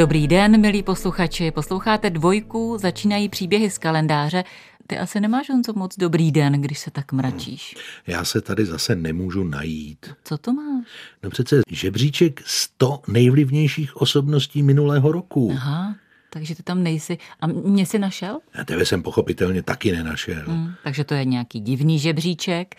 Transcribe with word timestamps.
Dobrý 0.00 0.28
den, 0.28 0.60
milí 0.60 0.82
posluchači. 0.82 1.50
Posloucháte 1.50 2.10
dvojku, 2.10 2.78
začínají 2.80 3.28
příběhy 3.28 3.70
z 3.70 3.78
kalendáře. 3.78 4.44
Ty 4.86 4.98
asi 4.98 5.20
nemáš 5.20 5.46
co 5.64 5.72
moc 5.72 5.96
dobrý 5.96 6.32
den, 6.32 6.52
když 6.52 6.78
se 6.78 6.90
tak 6.90 7.12
mračíš. 7.12 7.76
Já 8.06 8.24
se 8.24 8.40
tady 8.40 8.66
zase 8.66 8.96
nemůžu 8.96 9.44
najít. 9.44 10.14
Co 10.24 10.38
to 10.38 10.52
máš? 10.52 10.86
No 11.22 11.30
přece 11.30 11.60
žebříček 11.70 12.42
100 12.46 13.02
nejvlivnějších 13.08 13.96
osobností 13.96 14.62
minulého 14.62 15.12
roku. 15.12 15.52
Aha, 15.56 15.94
takže 16.30 16.54
ty 16.54 16.62
tam 16.62 16.82
nejsi. 16.82 17.18
A 17.40 17.46
mě 17.46 17.86
si 17.86 17.98
našel? 17.98 18.38
A 18.60 18.64
tebe 18.64 18.86
jsem 18.86 19.02
pochopitelně 19.02 19.62
taky 19.62 19.92
nenašel. 19.92 20.42
Hmm, 20.46 20.72
takže 20.84 21.04
to 21.04 21.14
je 21.14 21.24
nějaký 21.24 21.60
divný 21.60 21.98
žebříček. 21.98 22.74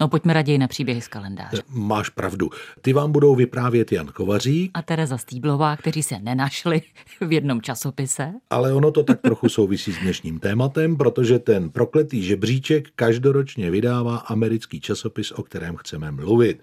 No 0.00 0.08
pojďme 0.08 0.32
raději 0.32 0.58
na 0.58 0.68
příběhy 0.68 1.00
z 1.00 1.08
kalendáře. 1.08 1.62
Máš 1.68 2.08
pravdu. 2.08 2.50
Ty 2.80 2.92
vám 2.92 3.12
budou 3.12 3.34
vyprávět 3.34 3.92
Jan 3.92 4.06
Kovařík. 4.06 4.70
A 4.74 4.82
Tereza 4.82 5.18
Stýblová, 5.18 5.76
kteří 5.76 6.02
se 6.02 6.18
nenašli 6.18 6.82
v 7.20 7.32
jednom 7.32 7.62
časopise. 7.62 8.32
Ale 8.50 8.72
ono 8.72 8.90
to 8.90 9.02
tak 9.02 9.20
trochu 9.20 9.48
souvisí 9.48 9.92
s 9.92 9.98
dnešním 9.98 10.38
tématem, 10.38 10.96
protože 10.96 11.38
ten 11.38 11.70
prokletý 11.70 12.22
žebříček 12.22 12.88
každoročně 12.96 13.70
vydává 13.70 14.16
americký 14.16 14.80
časopis, 14.80 15.32
o 15.32 15.42
kterém 15.42 15.76
chceme 15.76 16.10
mluvit. 16.10 16.62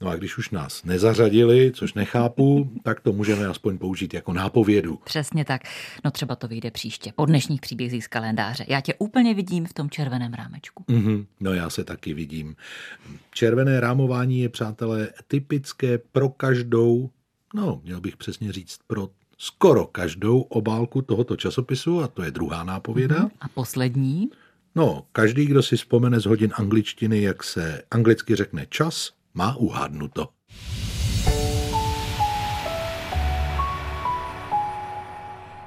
No 0.00 0.08
a 0.08 0.16
když 0.16 0.38
už 0.38 0.50
nás 0.50 0.84
nezařadili, 0.84 1.72
což 1.74 1.94
nechápu, 1.94 2.70
tak 2.82 3.00
to 3.00 3.12
můžeme 3.12 3.46
aspoň 3.46 3.78
použít 3.78 4.14
jako 4.14 4.32
nápovědu. 4.32 4.98
Přesně 5.04 5.44
tak. 5.44 5.62
No 6.04 6.10
třeba 6.10 6.36
to 6.36 6.48
vyjde 6.48 6.70
příště, 6.70 7.12
po 7.16 7.26
dnešních 7.26 7.60
příbězích 7.60 8.04
z 8.04 8.08
kalendáře. 8.08 8.64
Já 8.68 8.80
tě 8.80 8.94
úplně 8.98 9.34
vidím 9.34 9.66
v 9.66 9.72
tom 9.72 9.90
červeném 9.90 10.34
rámečku. 10.34 10.84
Mm-hmm. 10.88 11.26
No 11.40 11.54
já 11.54 11.70
se 11.70 11.84
taky 11.84 12.14
vidím. 12.14 12.56
Červené 13.30 13.80
rámování 13.80 14.40
je, 14.40 14.48
přátelé, 14.48 15.08
typické 15.28 15.98
pro 15.98 16.28
každou, 16.28 17.10
no 17.54 17.80
měl 17.84 18.00
bych 18.00 18.16
přesně 18.16 18.52
říct, 18.52 18.78
pro 18.86 19.08
skoro 19.38 19.86
každou 19.86 20.40
obálku 20.40 21.02
tohoto 21.02 21.36
časopisu 21.36 22.02
a 22.02 22.08
to 22.08 22.22
je 22.22 22.30
druhá 22.30 22.64
nápověda. 22.64 23.16
Mm-hmm. 23.16 23.30
A 23.40 23.48
poslední? 23.48 24.30
No, 24.74 25.06
každý, 25.12 25.46
kdo 25.46 25.62
si 25.62 25.76
vzpomene 25.76 26.20
z 26.20 26.24
hodin 26.26 26.52
angličtiny, 26.54 27.22
jak 27.22 27.44
se 27.44 27.82
anglicky 27.90 28.36
řekne 28.36 28.66
čas, 28.70 29.15
má 29.36 29.56
uhádnuto. 29.60 30.35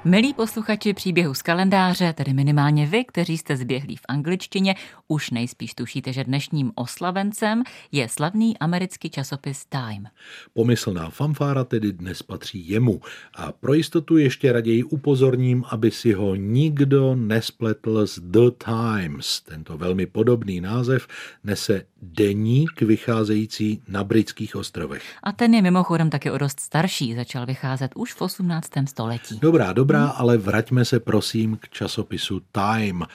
Milí 0.04 0.34
posluchači 0.34 0.94
příběhu 0.94 1.34
z 1.34 1.42
kalendáře, 1.42 2.12
tedy 2.12 2.32
minimálně 2.32 2.86
vy, 2.86 3.04
kteří 3.04 3.38
jste 3.38 3.56
zběhlí 3.56 3.96
v 3.96 4.02
angličtině, 4.08 4.74
už 5.08 5.30
nejspíš 5.30 5.74
tušíte, 5.74 6.12
že 6.12 6.24
dnešním 6.24 6.72
oslavencem 6.74 7.62
je 7.92 8.08
slavný 8.08 8.58
americký 8.58 9.10
časopis 9.10 9.64
Time. 9.64 10.06
Pomyslná 10.52 11.10
fanfára 11.10 11.64
tedy 11.64 11.92
dnes 11.92 12.22
patří 12.22 12.68
jemu 12.68 13.00
a 13.34 13.52
pro 13.52 13.74
jistotu 13.74 14.16
ještě 14.16 14.52
raději 14.52 14.84
upozorním, 14.84 15.64
aby 15.70 15.90
si 15.90 16.12
ho 16.12 16.34
nikdo 16.34 17.14
nespletl 17.14 18.06
s 18.06 18.18
The 18.18 18.50
Times. 18.64 19.40
Tento 19.40 19.78
velmi 19.78 20.06
podobný 20.06 20.60
název 20.60 21.08
nese 21.44 21.82
deník 22.02 22.82
vycházející 22.82 23.82
na 23.88 24.04
britských 24.04 24.56
ostrovech. 24.56 25.02
A 25.22 25.32
ten 25.32 25.54
je 25.54 25.62
mimochodem 25.62 26.10
taky 26.10 26.30
o 26.30 26.38
dost 26.38 26.60
starší, 26.60 27.14
začal 27.14 27.46
vycházet 27.46 27.92
už 27.94 28.12
v 28.14 28.22
18. 28.22 28.70
století. 28.88 29.38
Dobrá, 29.38 29.72
dobrá, 29.72 29.89
hmm. 29.98 30.12
ale 30.16 30.36
vraťme 30.36 30.84
se 30.84 31.00
prosím 31.00 31.56
k 31.56 31.68
časopisu 31.68 32.40
Time. 32.52 33.06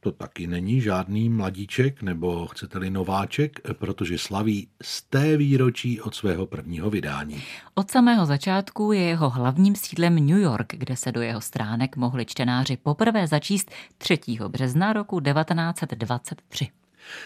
To 0.00 0.12
taky 0.12 0.46
není 0.46 0.80
žádný 0.80 1.28
mladíček 1.28 2.02
nebo 2.02 2.46
chcete-li 2.46 2.90
nováček, 2.90 3.60
protože 3.72 4.18
slaví 4.18 4.68
z 4.82 5.02
té 5.02 5.36
výročí 5.36 6.00
od 6.00 6.14
svého 6.14 6.46
prvního 6.46 6.90
vydání. 6.90 7.42
Od 7.74 7.90
samého 7.90 8.26
začátku 8.26 8.92
je 8.92 9.00
jeho 9.00 9.30
hlavním 9.30 9.76
sídlem 9.76 10.14
New 10.14 10.38
York, 10.38 10.74
kde 10.76 10.96
se 10.96 11.12
do 11.12 11.20
jeho 11.20 11.40
stránek 11.40 11.96
mohli 11.96 12.26
čtenáři 12.26 12.76
poprvé 12.76 13.26
začíst 13.26 13.70
3. 13.98 14.18
března 14.48 14.92
roku 14.92 15.20
1923. 15.20 16.68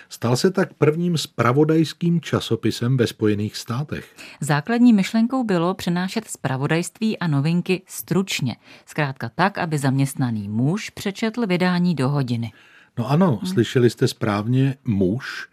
Stal 0.09 0.37
se 0.37 0.50
tak 0.50 0.75
prvním 0.75 1.19
spravodajským 1.19 2.21
časopisem 2.21 2.97
ve 2.97 3.06
Spojených 3.06 3.56
státech. 3.56 4.16
Základní 4.41 4.93
myšlenkou 4.93 5.44
bylo 5.44 5.75
přenášet 5.75 6.28
spravodajství 6.28 7.19
a 7.19 7.27
novinky 7.27 7.83
stručně, 7.87 8.56
zkrátka 8.87 9.31
tak, 9.34 9.59
aby 9.59 9.78
zaměstnaný 9.78 10.49
muž 10.49 10.91
přečetl 10.91 11.47
vydání 11.47 11.94
do 11.94 12.09
hodiny. 12.09 12.53
No 12.99 13.11
ano, 13.11 13.39
hmm. 13.43 13.53
slyšeli 13.53 13.91
jste 13.91 14.09
správně 14.09 14.77
muž. 14.84 15.49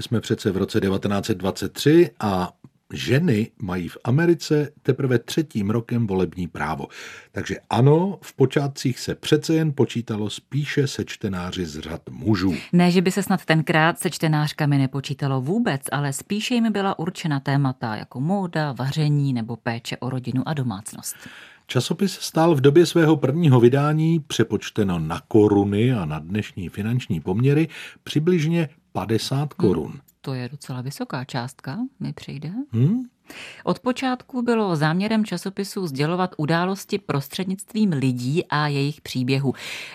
Jsme 0.00 0.20
přece 0.20 0.50
v 0.50 0.56
roce 0.56 0.80
1923 0.80 2.10
a 2.20 2.52
ženy 2.92 3.50
mají 3.62 3.88
v 3.88 3.96
Americe 4.04 4.72
teprve 4.82 5.18
třetím 5.18 5.70
rokem 5.70 6.06
volební 6.06 6.48
právo. 6.48 6.86
Takže 7.32 7.56
ano, 7.70 8.18
v 8.22 8.34
počátcích 8.36 8.98
se 8.98 9.14
přece 9.14 9.54
jen 9.54 9.72
počítalo 9.72 10.30
spíše 10.30 10.86
se 10.86 11.04
čtenáři 11.04 11.66
z 11.66 11.78
řad 11.78 12.02
mužů. 12.10 12.54
Ne, 12.72 12.90
že 12.90 13.02
by 13.02 13.10
se 13.10 13.22
snad 13.22 13.44
tenkrát 13.44 13.98
se 13.98 14.10
čtenářkami 14.10 14.78
nepočítalo 14.78 15.40
vůbec, 15.40 15.82
ale 15.92 16.12
spíše 16.12 16.54
jim 16.54 16.72
byla 16.72 16.98
určena 16.98 17.40
témata 17.40 17.96
jako 17.96 18.20
móda, 18.20 18.72
vaření 18.72 19.32
nebo 19.32 19.56
péče 19.56 19.96
o 19.96 20.10
rodinu 20.10 20.48
a 20.48 20.54
domácnost. 20.54 21.16
Časopis 21.66 22.12
stál 22.12 22.54
v 22.54 22.60
době 22.60 22.86
svého 22.86 23.16
prvního 23.16 23.60
vydání, 23.60 24.20
přepočteno 24.20 24.98
na 24.98 25.20
koruny 25.28 25.92
a 25.92 26.04
na 26.04 26.18
dnešní 26.18 26.68
finanční 26.68 27.20
poměry, 27.20 27.68
přibližně 28.04 28.68
50 28.92 29.54
korun. 29.54 30.00
Hmm. 30.24 30.34
To 30.34 30.34
je 30.34 30.48
docela 30.48 30.80
vysoká 30.80 31.24
částka, 31.24 31.78
mi 32.00 32.12
přijde. 32.12 32.50
Hmm? 32.72 33.02
Od 33.64 33.78
počátku 33.78 34.42
bylo 34.42 34.76
záměrem 34.76 35.24
časopisu 35.24 35.86
sdělovat 35.86 36.34
události 36.36 36.98
prostřednictvím 36.98 37.90
lidí 37.90 38.44
a 38.50 38.68
jejich 38.68 39.00
příběhů. 39.00 39.54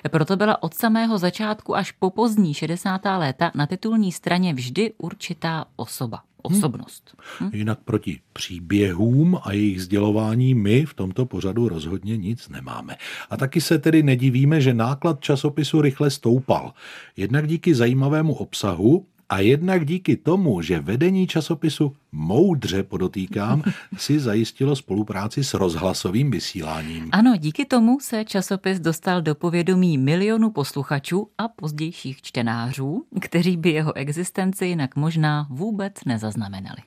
Proto 0.09 0.35
byla 0.35 0.63
od 0.63 0.73
samého 0.73 1.17
začátku 1.17 1.75
až 1.75 1.91
po 1.91 2.09
pozdní 2.09 2.53
60. 2.53 3.01
léta 3.17 3.51
na 3.55 3.67
titulní 3.67 4.11
straně 4.11 4.53
vždy 4.53 4.93
určitá 4.97 5.65
osoba 5.75 6.21
osobnost. 6.41 7.15
Hmm. 7.39 7.49
Jinak 7.53 7.79
proti 7.85 8.19
příběhům 8.33 9.39
a 9.43 9.53
jejich 9.53 9.81
sdělování 9.81 10.53
my 10.55 10.85
v 10.85 10.93
tomto 10.93 11.25
pořadu 11.25 11.69
rozhodně 11.69 12.17
nic 12.17 12.49
nemáme. 12.49 12.95
A 13.29 13.37
taky 13.37 13.61
se 13.61 13.79
tedy 13.79 14.03
nedivíme, 14.03 14.61
že 14.61 14.73
náklad 14.73 15.21
časopisu 15.21 15.81
rychle 15.81 16.09
stoupal. 16.09 16.73
Jednak 17.17 17.47
díky 17.47 17.75
zajímavému 17.75 18.33
obsahu 18.33 19.05
a 19.29 19.39
jednak 19.39 19.85
díky 19.85 20.17
tomu, 20.17 20.61
že 20.61 20.79
vedení 20.79 21.27
časopisu 21.27 21.95
moudře 22.11 22.83
podotýkám, 22.83 23.63
si 23.97 24.19
zajistilo 24.19 24.75
spolupráci 24.75 25.43
s 25.43 25.53
rozhlasovým 25.53 26.31
vysíláním. 26.31 27.09
Ano, 27.11 27.35
díky 27.37 27.65
tomu 27.65 27.99
se 27.99 28.25
časopis 28.25 28.79
dostal 28.79 29.21
do 29.21 29.35
povědomí 29.35 29.97
milionu 29.97 30.51
posluchačů 30.51 31.27
a 31.37 31.47
pozdějších 31.47 32.21
čtenářů, 32.21 33.05
kteří 33.21 33.57
by 33.57 33.69
jeho 33.69 33.95
existenci 33.95 34.65
jinak 34.65 34.95
možná 34.95 35.47
vůbec 35.49 35.93
nezaznamenali. 36.05 36.81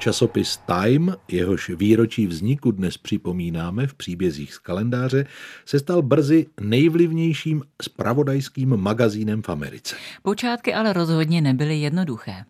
Časopis 0.00 0.56
Time, 0.56 1.14
jehož 1.28 1.70
výročí 1.70 2.26
vzniku 2.26 2.70
dnes 2.70 2.98
připomínáme 2.98 3.86
v 3.86 3.94
příbězích 3.94 4.54
z 4.54 4.58
kalendáře, 4.58 5.26
se 5.64 5.78
stal 5.78 6.02
brzy 6.02 6.46
nejvlivnějším 6.60 7.62
spravodajským 7.82 8.76
magazínem 8.76 9.42
v 9.42 9.48
Americe. 9.48 9.96
Počátky 10.22 10.74
ale 10.74 10.92
rozhodně 10.92 11.40
nebyly 11.40 11.76
jednoduché. 11.76 12.44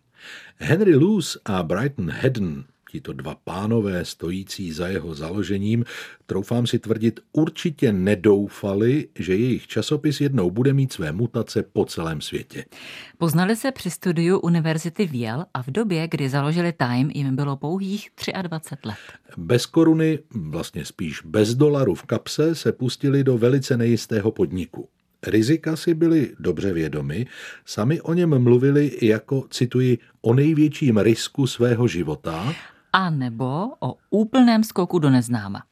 Henry 0.55 0.95
Luce 0.95 1.39
a 1.45 1.63
Brighton 1.63 2.11
Hedden 2.11 2.63
tito 2.91 3.13
dva 3.13 3.35
pánové 3.43 4.05
stojící 4.05 4.71
za 4.71 4.87
jeho 4.87 5.15
založením, 5.15 5.85
troufám 6.25 6.67
si 6.67 6.79
tvrdit, 6.79 7.19
určitě 7.31 7.93
nedoufali, 7.93 9.07
že 9.15 9.35
jejich 9.35 9.67
časopis 9.67 10.21
jednou 10.21 10.51
bude 10.51 10.73
mít 10.73 10.93
své 10.93 11.11
mutace 11.11 11.63
po 11.63 11.85
celém 11.85 12.21
světě. 12.21 12.65
Poznali 13.17 13.55
se 13.55 13.71
při 13.71 13.89
studiu 13.89 14.39
Univerzity 14.39 15.07
v 15.07 15.21
Yale 15.21 15.45
a 15.53 15.63
v 15.63 15.67
době, 15.67 16.07
kdy 16.07 16.29
založili 16.29 16.73
Time, 16.73 17.11
jim 17.13 17.35
bylo 17.35 17.57
pouhých 17.57 18.09
23 18.41 18.87
let. 18.87 18.97
Bez 19.37 19.65
koruny, 19.65 20.19
vlastně 20.33 20.85
spíš 20.85 21.21
bez 21.25 21.55
dolaru 21.55 21.95
v 21.95 22.03
kapse, 22.03 22.55
se 22.55 22.71
pustili 22.71 23.23
do 23.23 23.37
velice 23.37 23.77
nejistého 23.77 24.31
podniku. 24.31 24.89
Rizika 25.27 25.75
si 25.75 25.93
byli 25.93 26.31
dobře 26.39 26.73
vědomi, 26.73 27.25
sami 27.65 28.01
o 28.01 28.13
něm 28.13 28.39
mluvili 28.39 28.91
jako, 29.01 29.47
cituji, 29.49 29.97
o 30.21 30.33
největším 30.33 30.97
risku 30.97 31.47
svého 31.47 31.87
života 31.87 32.55
a 32.93 33.09
nebo 33.09 33.73
o 33.79 33.95
úplném 34.09 34.63
skoku 34.63 34.99
do 34.99 35.09
neznáma. 35.09 35.63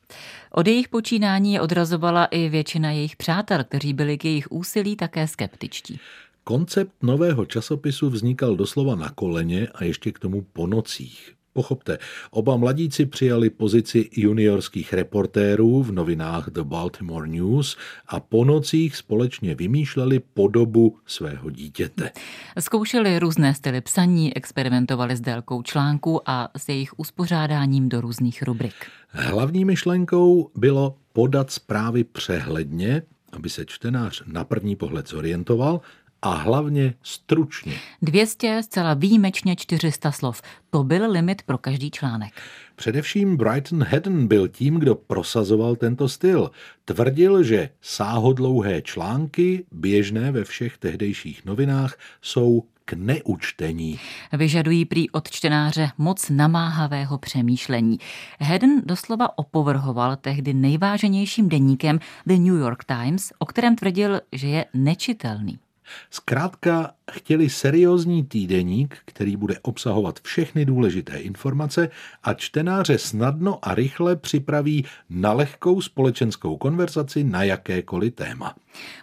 Od 0.51 0.67
jejich 0.67 0.89
počínání 0.89 1.53
je 1.53 1.61
odrazovala 1.61 2.25
i 2.25 2.49
většina 2.49 2.91
jejich 2.91 3.15
přátel, 3.15 3.63
kteří 3.63 3.93
byli 3.93 4.17
k 4.17 4.25
jejich 4.25 4.51
úsilí 4.51 4.95
také 4.95 5.27
skeptičtí. 5.27 5.99
Koncept 6.43 7.03
nového 7.03 7.45
časopisu 7.45 8.09
vznikal 8.09 8.55
doslova 8.55 8.95
na 8.95 9.09
koleně 9.09 9.67
a 9.67 9.83
ještě 9.83 10.11
k 10.11 10.19
tomu 10.19 10.45
po 10.53 10.67
nocích. 10.67 11.38
Pochopte, 11.59 11.97
oba 12.31 12.57
mladíci 12.57 13.05
přijali 13.05 13.49
pozici 13.49 14.09
juniorských 14.11 14.93
reportérů 14.93 15.83
v 15.83 15.91
novinách 15.91 16.49
The 16.49 16.61
Baltimore 16.61 17.27
News 17.27 17.77
a 18.07 18.19
po 18.19 18.45
nocích 18.45 18.95
společně 18.95 19.55
vymýšleli 19.55 20.19
podobu 20.19 20.97
svého 21.05 21.49
dítěte. 21.49 22.11
Zkoušeli 22.59 23.19
různé 23.19 23.53
styly 23.53 23.81
psaní, 23.81 24.37
experimentovali 24.37 25.15
s 25.15 25.21
délkou 25.21 25.61
článků 25.61 26.29
a 26.29 26.49
s 26.57 26.69
jejich 26.69 26.99
uspořádáním 26.99 27.89
do 27.89 28.01
různých 28.01 28.43
rubrik. 28.43 28.75
Hlavní 29.09 29.65
myšlenkou 29.65 30.51
bylo 30.55 30.95
podat 31.13 31.51
zprávy 31.51 32.03
přehledně, 32.03 33.01
aby 33.31 33.49
se 33.49 33.65
čtenář 33.65 34.23
na 34.25 34.43
první 34.43 34.75
pohled 34.75 35.09
zorientoval 35.09 35.81
a 36.21 36.33
hlavně 36.35 36.93
stručně. 37.03 37.73
200, 38.01 38.63
zcela 38.63 38.93
výjimečně 38.93 39.55
400 39.55 40.11
slov. 40.11 40.41
To 40.69 40.83
byl 40.83 41.11
limit 41.11 41.41
pro 41.41 41.57
každý 41.57 41.91
článek. 41.91 42.33
Především 42.75 43.37
Brighton 43.37 43.83
Haddon 43.83 44.27
byl 44.27 44.47
tím, 44.47 44.79
kdo 44.79 44.95
prosazoval 44.95 45.75
tento 45.75 46.09
styl. 46.09 46.51
Tvrdil, 46.85 47.43
že 47.43 47.69
sáhodlouhé 47.81 48.81
články, 48.81 49.65
běžné 49.71 50.31
ve 50.31 50.43
všech 50.43 50.77
tehdejších 50.77 51.45
novinách, 51.45 51.97
jsou 52.21 52.63
k 52.85 52.93
neučtení. 52.93 53.99
Vyžadují 54.33 54.85
prý 54.85 55.09
od 55.09 55.31
čtenáře 55.31 55.91
moc 55.97 56.29
namáhavého 56.29 57.17
přemýšlení. 57.17 57.99
Haddon 58.41 58.81
doslova 58.85 59.37
opovrhoval 59.37 60.15
tehdy 60.15 60.53
nejváženějším 60.53 61.49
deníkem 61.49 61.99
The 62.25 62.33
New 62.33 62.57
York 62.59 62.83
Times, 62.83 63.33
o 63.39 63.45
kterém 63.45 63.75
tvrdil, 63.75 64.21
že 64.31 64.47
je 64.47 64.65
nečitelný. 64.73 65.59
Zkrátka 66.09 66.91
chtěli 67.11 67.49
seriózní 67.49 68.23
týdeník, 68.23 68.97
který 69.05 69.35
bude 69.35 69.59
obsahovat 69.61 70.19
všechny 70.19 70.65
důležité 70.65 71.17
informace 71.17 71.89
a 72.23 72.33
čtenáře 72.33 72.97
snadno 72.97 73.59
a 73.61 73.75
rychle 73.75 74.15
připraví 74.15 74.85
na 75.09 75.33
lehkou 75.33 75.81
společenskou 75.81 76.57
konverzaci 76.57 77.23
na 77.23 77.43
jakékoliv 77.43 78.15
téma. 78.15 78.55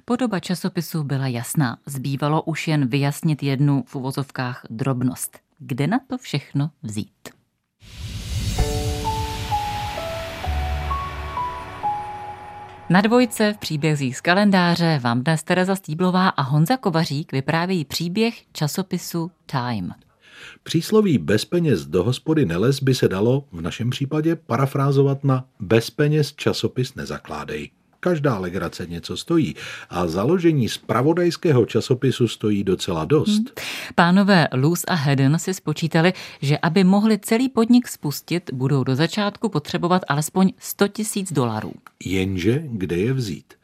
Podoba 0.05 0.41
časopisu 0.41 1.05
byla 1.05 1.27
jasná. 1.27 1.79
Zbývalo 1.87 2.43
už 2.43 2.69
jen 2.69 2.89
vyjasnit 2.89 3.43
jednu 3.43 3.85
v 3.87 3.97
uvozovkách 3.97 4.67
drobnost. 4.71 5.39
Kde 5.59 5.87
na 5.87 5.99
to 6.09 6.19
všechno 6.19 6.71
vzít? 6.83 7.36
Na 12.91 13.01
dvojce 13.01 13.53
v 13.53 13.59
příbězích 13.59 14.17
z 14.17 14.21
kalendáře 14.21 15.01
vám 15.03 15.23
dnes 15.23 15.43
Tereza 15.43 15.77
Stýblová 15.77 16.29
a 16.29 16.43
Honza 16.43 16.77
Kovařík 16.77 17.33
vyprávějí 17.33 17.85
příběh 17.85 18.43
časopisu 18.53 19.31
Time. 19.47 19.93
Přísloví 20.63 21.19
bez 21.19 21.45
peněz 21.45 21.87
do 21.87 22.05
hospody 22.05 22.47
neles 22.47 22.83
by 22.83 22.95
se 22.95 23.09
dalo 23.09 23.45
v 23.53 23.61
našem 23.61 23.91
případě 23.91 24.37
parafrázovat 24.37 25.25
na 25.25 25.45
bez 25.61 25.91
peněz 25.91 26.33
časopis 26.33 26.95
nezakládej. 26.95 27.71
Každá 28.01 28.39
legrace 28.39 28.87
něco 28.87 29.17
stojí 29.17 29.55
a 29.91 30.07
založení 30.07 30.69
zpravodajského 30.69 31.67
časopisu 31.67 32.29
stojí 32.29 32.65
docela 32.65 33.05
dost. 33.05 33.29
Hmm. 33.29 33.47
Pánové 33.95 34.49
Luz 34.55 34.85
a 34.89 34.95
Hedden 34.95 35.39
si 35.39 35.55
spočítali, 35.55 36.13
že 36.43 36.59
aby 36.59 36.85
mohli 36.85 37.19
celý 37.19 37.49
podnik 37.49 37.89
spustit, 37.89 38.51
budou 38.53 38.85
do 38.85 38.95
začátku 38.95 39.49
potřebovat 39.49 40.03
alespoň 40.09 40.53
100 40.59 40.89
tisíc 40.89 41.33
dolarů. 41.33 41.73
Jenže 42.05 42.63
kde 42.65 42.97
je 42.97 43.13
vzít? 43.13 43.55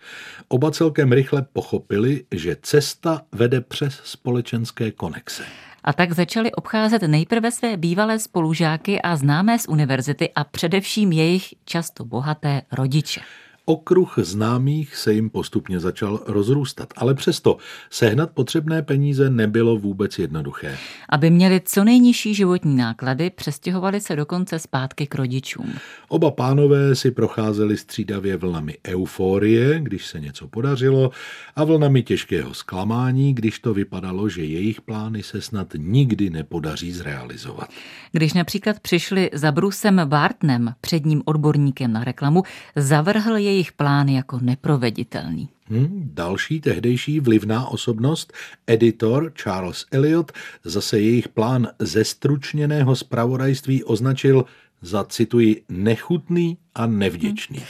Oba 0.49 0.71
celkem 0.71 1.13
rychle 1.13 1.47
pochopili, 1.53 2.25
že 2.31 2.57
cesta 2.63 3.23
vede 3.33 3.61
přes 3.61 4.01
společenské 4.05 4.91
konexe. 4.91 5.43
A 5.85 5.93
tak 5.93 6.13
začali 6.13 6.53
obcházet 6.53 7.03
nejprve 7.03 7.51
své 7.51 7.77
bývalé 7.77 8.19
spolužáky 8.19 9.03
a 9.03 9.17
známé 9.17 9.59
z 9.59 9.69
univerzity 9.69 10.31
a 10.35 10.45
především 10.45 11.13
jejich 11.13 11.55
často 11.65 12.05
bohaté 12.05 12.63
rodiče. 12.73 13.21
Okruh 13.65 14.15
známých 14.17 14.97
se 14.97 15.13
jim 15.13 15.31
postupně 15.31 15.81
začal 15.81 16.21
rozrůstat, 16.27 16.89
ale 16.97 17.15
přesto 17.15 17.57
sehnat 17.91 18.31
potřebné 18.31 18.83
peníze 18.83 19.31
nebylo 19.31 19.77
vůbec 19.77 20.19
jednoduché. 20.19 20.79
Aby 21.09 21.31
měli 21.31 21.61
co 21.65 21.85
nejnižší 21.85 22.35
životní 22.35 22.77
náklady, 22.77 23.31
přestěhovali 23.31 24.01
se 24.01 24.17
dokonce 24.17 24.59
zpátky 24.59 25.07
k 25.07 25.15
rodičům. 25.15 25.73
Oba 26.09 26.31
pánové 26.31 26.95
si 26.95 27.11
procházeli 27.11 27.77
střídavě 27.77 28.37
vlnami 28.37 28.77
euforie, 28.87 29.81
když 29.81 30.07
se 30.07 30.21
něco 30.21 30.49
podařilo, 30.49 31.11
a 31.57 31.65
vlnami 31.65 32.03
těžkého 32.03 32.55
zklamání, 32.55 33.35
když 33.35 33.59
to 33.59 33.75
vypadalo, 33.75 34.29
že 34.29 34.45
jejich 34.45 34.81
plány 34.81 35.23
se 35.23 35.41
snad 35.41 35.69
nikdy 35.77 36.31
nepodaří 36.31 36.93
zrealizovat. 36.93 37.69
Když 38.13 38.33
například 38.33 38.81
přišli 38.81 39.31
za 39.33 39.53
Brusem 39.53 40.01
Bartnem, 40.05 40.75
předním 40.81 41.23
odborníkem 41.25 41.93
na 41.93 42.05
reklamu, 42.05 42.43
zavrhl 42.77 43.37
jej 43.37 43.52
jejich 43.53 43.73
plán 43.73 44.09
jako 44.09 44.39
neproveditelný. 44.43 45.49
Hmm, 45.65 46.11
další 46.15 46.61
tehdejší 46.61 47.21
vlivná 47.21 47.69
osobnost, 47.69 48.33
editor 48.67 49.33
Charles 49.43 49.87
Eliot, 49.91 50.33
zase 50.65 51.01
jejich 51.01 51.29
plán 51.29 51.69
zestručněného 51.79 52.97
zpravodajství 52.97 53.85
označil 53.85 54.45
za, 54.83 55.05
cituji, 55.05 55.63
nechutný 55.69 56.59
a 56.75 56.87
nevděčný. 56.87 57.59
Hmm. 57.59 57.67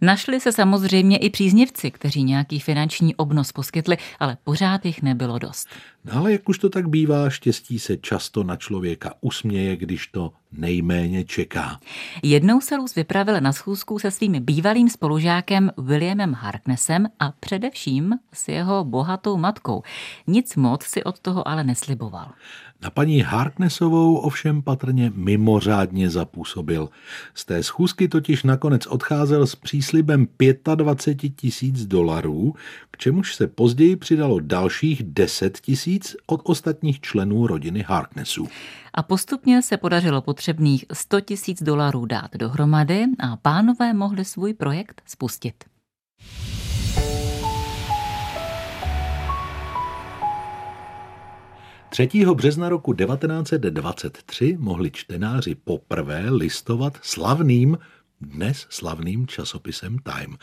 Našli 0.00 0.40
se 0.40 0.52
samozřejmě 0.52 1.16
i 1.16 1.30
příznivci, 1.30 1.90
kteří 1.90 2.24
nějaký 2.24 2.60
finanční 2.60 3.14
obnos 3.14 3.52
poskytli, 3.52 3.96
ale 4.20 4.36
pořád 4.44 4.86
jich 4.86 5.02
nebylo 5.02 5.38
dost. 5.38 5.68
No 6.04 6.12
ale 6.16 6.32
jak 6.32 6.48
už 6.48 6.58
to 6.58 6.68
tak 6.70 6.88
bývá, 6.88 7.30
štěstí 7.30 7.78
se 7.78 7.96
často 7.96 8.44
na 8.44 8.56
člověka 8.56 9.14
usměje, 9.20 9.76
když 9.76 10.06
to 10.06 10.32
nejméně 10.52 11.24
čeká. 11.24 11.80
Jednou 12.22 12.60
se 12.60 12.76
Luz 12.76 12.94
vypravil 12.94 13.40
na 13.40 13.52
schůzku 13.52 13.98
se 13.98 14.10
svým 14.10 14.44
bývalým 14.44 14.88
spolužákem 14.88 15.70
Williamem 15.78 16.32
Harknessem 16.32 17.06
a 17.20 17.32
především 17.40 18.14
s 18.32 18.48
jeho 18.48 18.84
bohatou 18.84 19.36
matkou. 19.36 19.82
Nic 20.26 20.56
moc 20.56 20.82
si 20.82 21.04
od 21.04 21.20
toho 21.20 21.48
ale 21.48 21.64
nesliboval. 21.64 22.32
Na 22.82 22.90
paní 22.90 23.20
Harknessovou 23.20 24.16
ovšem 24.16 24.62
patrně 24.62 25.12
mimořádně 25.14 26.10
zapůsobil. 26.10 26.88
Z 27.34 27.44
té 27.44 27.62
schůzky 27.62 28.08
totiž 28.08 28.42
nakonec 28.42 28.86
odcházel 28.86 29.46
s 29.46 29.54
příslibem 29.54 30.26
25 30.74 31.36
tisíc 31.36 31.86
dolarů, 31.86 32.54
k 32.90 32.96
čemuž 32.96 33.34
se 33.34 33.46
později 33.46 33.96
přidalo 33.96 34.40
dalších 34.40 35.02
10 35.02 35.60
tisíc 35.60 36.16
od 36.26 36.40
ostatních 36.44 37.00
členů 37.00 37.46
rodiny 37.46 37.84
Harknessů. 37.88 38.48
A 38.96 39.02
postupně 39.02 39.62
se 39.62 39.76
podařilo 39.76 40.22
potřebných 40.22 40.84
100 40.92 41.20
tisíc 41.20 41.62
dolarů 41.62 42.06
dát 42.06 42.36
dohromady 42.36 43.04
a 43.18 43.36
pánové 43.36 43.94
mohli 43.94 44.24
svůj 44.24 44.54
projekt 44.54 45.02
spustit. 45.06 45.64
3. 51.88 52.08
března 52.34 52.68
roku 52.68 52.92
1923 52.92 54.56
mohli 54.58 54.90
čtenáři 54.90 55.54
poprvé 55.54 56.30
listovat 56.30 56.98
slavným 57.02 57.78
dnes 58.20 58.66
slavným 58.70 59.26
časopisem 59.26 59.98
Time. 59.98 60.36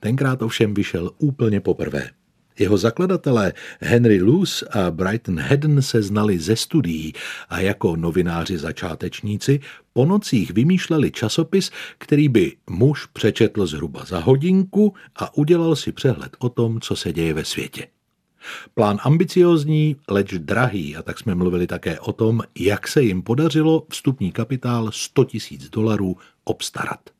Tenkrát 0.00 0.42
ovšem 0.42 0.74
vyšel 0.74 1.10
úplně 1.18 1.60
poprvé. 1.60 2.10
Jeho 2.58 2.76
zakladatelé 2.76 3.52
Henry 3.80 4.22
Luce 4.22 4.66
a 4.70 4.90
Brighton 4.90 5.40
Haddon 5.40 5.82
se 5.82 6.02
znali 6.02 6.38
ze 6.38 6.56
studií 6.56 7.12
a 7.48 7.60
jako 7.60 7.96
novináři 7.96 8.58
začátečníci 8.58 9.60
po 9.92 10.06
nocích 10.06 10.50
vymýšleli 10.50 11.10
časopis, 11.10 11.70
který 11.98 12.28
by 12.28 12.52
muž 12.70 13.06
přečetl 13.06 13.66
zhruba 13.66 14.04
za 14.04 14.18
hodinku 14.18 14.94
a 15.16 15.36
udělal 15.36 15.76
si 15.76 15.92
přehled 15.92 16.36
o 16.38 16.48
tom, 16.48 16.80
co 16.80 16.96
se 16.96 17.12
děje 17.12 17.34
ve 17.34 17.44
světě. 17.44 17.86
Plán 18.74 18.98
ambiciozní, 19.02 19.96
leč 20.08 20.34
drahý 20.34 20.96
a 20.96 21.02
tak 21.02 21.18
jsme 21.18 21.34
mluvili 21.34 21.66
také 21.66 22.00
o 22.00 22.12
tom, 22.12 22.42
jak 22.58 22.88
se 22.88 23.02
jim 23.02 23.22
podařilo 23.22 23.86
vstupní 23.90 24.32
kapitál 24.32 24.90
100 24.92 25.24
tisíc 25.24 25.70
dolarů 25.70 26.16
obstarat. 26.44 27.13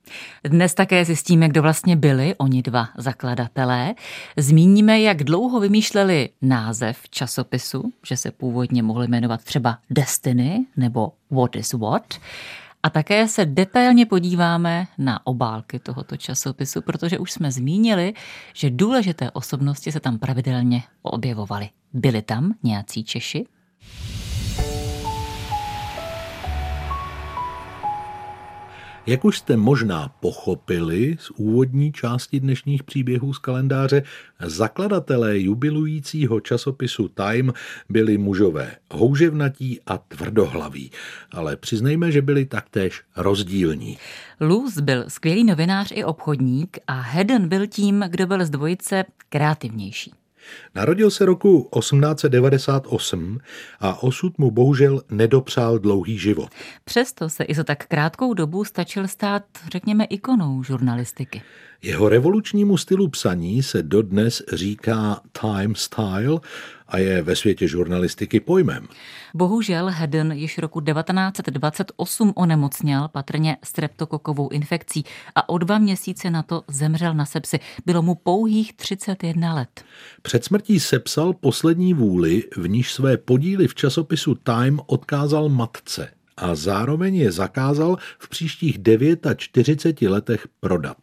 Dnes 0.45 0.75
také 0.75 1.05
zjistíme, 1.05 1.49
kdo 1.49 1.63
vlastně 1.63 1.97
byli 1.97 2.35
oni 2.35 2.63
dva 2.63 2.89
zakladatelé. 2.97 3.95
Zmíníme, 4.37 5.01
jak 5.01 5.25
dlouho 5.25 5.61
vymýšleli 5.61 6.29
název 6.43 7.09
časopisu, 7.11 7.93
že 8.07 8.17
se 8.17 8.31
původně 8.31 8.83
mohli 8.83 9.09
jmenovat 9.09 9.45
třeba 9.45 9.79
Destiny 9.91 10.67
nebo 10.77 11.13
What 11.31 11.57
is 11.57 11.73
What. 11.73 12.15
A 12.83 12.91
také 12.91 13.29
se 13.29 13.47
detailně 13.47 14.07
podíváme 14.07 14.87
na 14.99 15.27
obálky 15.27 15.79
tohoto 15.79 16.17
časopisu, 16.17 16.83
protože 16.83 17.19
už 17.19 17.33
jsme 17.33 17.53
zmínili, 17.53 18.15
že 18.55 18.71
důležité 18.71 19.31
osobnosti 19.31 19.93
se 19.93 20.01
tam 20.01 20.19
pravidelně 20.19 20.83
objevovaly. 21.03 21.69
Byli 21.93 22.23
tam 22.23 22.55
nějací 22.63 23.05
Češi? 23.05 23.47
Jak 29.07 29.25
už 29.25 29.39
jste 29.39 29.57
možná 29.57 30.09
pochopili 30.21 31.17
z 31.21 31.31
úvodní 31.31 31.93
části 31.93 32.41
dnešních 32.41 32.83
příběhů 32.83 33.35
z 33.35 33.39
kalendáře, 33.39 34.03
zakladatelé 34.41 35.39
jubilujícího 35.39 36.41
časopisu 36.41 37.09
Time 37.09 37.53
byli 37.89 38.19
mužové 38.19 38.77
houževnatí 38.91 39.81
a 39.87 39.99
tvrdohlaví, 39.99 40.91
ale 41.33 41.57
přiznejme, 41.57 42.13
že 42.13 42.23
byli 42.23 42.47
taktéž 42.47 43.03
rozdílní. 43.17 43.99
Luz 44.41 44.79
byl 44.79 45.05
skvělý 45.09 45.45
novinář 45.45 45.93
i 45.95 46.05
obchodník 46.05 46.79
a 46.87 47.01
Hedden 47.01 47.49
byl 47.49 47.67
tím, 47.67 48.05
kdo 48.09 48.27
byl 48.27 48.47
z 48.47 48.51
dvojice 48.51 49.05
kreativnější. 49.29 50.13
Narodil 50.75 51.11
se 51.11 51.25
roku 51.25 51.69
1898 51.79 53.39
a 53.81 54.03
osud 54.03 54.39
mu 54.39 54.51
bohužel 54.51 55.03
nedopřál 55.11 55.79
dlouhý 55.79 56.19
život. 56.19 56.49
Přesto 56.85 57.29
se 57.29 57.45
i 57.45 57.55
za 57.55 57.65
tak 57.65 57.87
krátkou 57.87 58.35
dobu 58.35 58.65
stačil 58.65 59.09
stát, 59.09 59.43
řekněme, 59.73 60.05
ikonou 60.05 60.63
žurnalistiky. 60.63 61.43
Jeho 61.85 62.09
revolučnímu 62.09 62.77
stylu 62.77 63.09
psaní 63.09 63.63
se 63.63 63.83
dodnes 63.83 64.43
říká 64.53 65.21
time 65.41 65.75
style 65.75 66.41
a 66.89 66.99
je 66.99 67.23
ve 67.23 67.37
světě 67.37 67.69
žurnalistiky 67.69 68.41
pojmem. 68.41 68.89
Bohužel 69.35 69.87
Hedden 69.91 70.33
již 70.33 70.59
roku 70.59 70.81
1928 70.81 72.33
onemocněl 72.37 73.09
patrně 73.09 73.57
streptokokovou 73.65 74.49
infekcí 74.49 75.05
a 75.35 75.49
o 75.49 75.59
dva 75.59 75.79
měsíce 75.79 76.31
na 76.31 76.43
to 76.43 76.63
zemřel 76.69 77.15
na 77.15 77.25
sepsi. 77.25 77.61
Bylo 77.87 78.03
mu 78.03 78.15
pouhých 78.15 78.73
31 78.73 79.55
let. 79.55 79.85
Před 80.23 80.45
smrtí 80.45 80.81
sepsal 80.81 81.33
poslední 81.33 81.95
vůli, 81.95 82.43
v 82.57 82.69
níž 82.69 82.93
své 82.93 83.17
podíly 83.17 83.69
v 83.69 83.75
časopisu 83.75 84.35
Time 84.35 84.81
odkázal 84.87 85.49
matce 85.49 86.11
a 86.37 86.55
zároveň 86.55 87.17
je 87.17 87.33
zakázal 87.33 87.97
v 88.19 88.29
příštích 88.29 88.79
49 89.37 90.11
letech 90.11 90.49
prodat. 90.61 90.99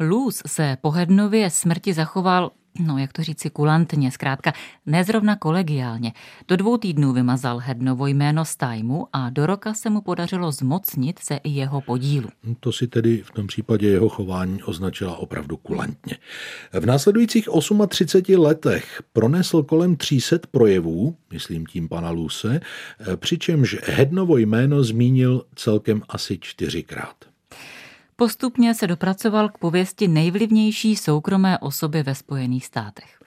Luz 0.00 0.42
se 0.46 0.76
po 0.80 0.90
Hednově 0.90 1.50
smrti 1.50 1.92
zachoval 1.92 2.50
no 2.78 2.98
jak 2.98 3.12
to 3.12 3.22
říci, 3.22 3.50
kulantně, 3.50 4.10
zkrátka 4.10 4.52
nezrovna 4.86 5.36
kolegiálně. 5.36 6.12
Do 6.48 6.56
dvou 6.56 6.76
týdnů 6.76 7.12
vymazal 7.12 7.58
Hednovo 7.58 8.06
jméno 8.06 8.44
z 8.44 8.56
Timeu 8.56 9.06
a 9.12 9.30
do 9.30 9.46
roka 9.46 9.74
se 9.74 9.90
mu 9.90 10.00
podařilo 10.00 10.52
zmocnit 10.52 11.18
se 11.18 11.36
i 11.36 11.50
jeho 11.50 11.80
podílu. 11.80 12.28
To 12.60 12.72
si 12.72 12.88
tedy 12.88 13.22
v 13.22 13.30
tom 13.30 13.46
případě 13.46 13.88
jeho 13.88 14.08
chování 14.08 14.62
označila 14.62 15.16
opravdu 15.16 15.56
kulantně. 15.56 16.16
V 16.72 16.86
následujících 16.86 17.48
38 17.88 18.42
letech 18.42 19.02
pronesl 19.12 19.62
kolem 19.62 19.96
300 19.96 20.38
projevů, 20.50 21.16
myslím 21.32 21.66
tím 21.66 21.88
pana 21.88 22.10
Luse, 22.10 22.60
přičemž 23.16 23.76
Hednovo 23.84 24.36
jméno 24.36 24.84
zmínil 24.84 25.44
celkem 25.54 26.02
asi 26.08 26.38
čtyřikrát. 26.40 27.31
Postupně 28.16 28.74
se 28.74 28.86
dopracoval 28.86 29.48
k 29.48 29.58
pověsti 29.58 30.08
nejvlivnější 30.08 30.96
soukromé 30.96 31.58
osoby 31.58 32.02
ve 32.02 32.14
Spojených 32.14 32.66
státech. 32.66 33.18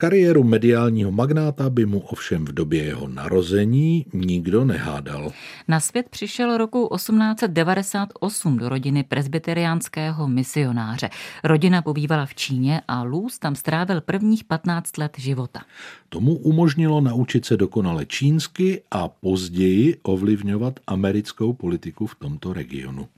Kariéru 0.00 0.44
mediálního 0.44 1.10
magnáta 1.10 1.70
by 1.70 1.86
mu 1.86 2.00
ovšem 2.00 2.44
v 2.44 2.52
době 2.52 2.84
jeho 2.84 3.08
narození 3.08 4.06
nikdo 4.12 4.64
nehádal. 4.64 5.32
Na 5.68 5.80
svět 5.80 6.08
přišel 6.08 6.58
roku 6.58 6.88
1898 6.96 8.58
do 8.58 8.68
rodiny 8.68 9.02
presbyteriánského 9.04 10.28
misionáře. 10.28 11.10
Rodina 11.44 11.82
pobývala 11.82 12.26
v 12.26 12.34
Číně 12.34 12.82
a 12.88 13.02
Luz 13.02 13.38
tam 13.38 13.54
strávil 13.54 14.00
prvních 14.00 14.44
15 14.44 14.98
let 14.98 15.12
života. 15.18 15.60
Tomu 16.08 16.34
umožnilo 16.34 17.00
naučit 17.00 17.44
se 17.44 17.56
dokonale 17.56 18.06
čínsky 18.06 18.82
a 18.90 19.08
později 19.08 19.96
ovlivňovat 20.02 20.80
americkou 20.86 21.52
politiku 21.52 22.06
v 22.06 22.14
tomto 22.14 22.52
regionu. 22.52 23.08